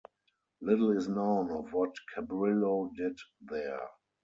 Little 0.61 0.97
is 0.97 1.07
known 1.07 1.51
of 1.51 1.71
what 1.73 1.93
Cabrillo 2.17 2.89
did 2.95 3.19
there. 3.39 3.87